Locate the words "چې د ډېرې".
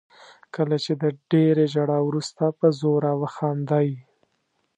0.83-1.65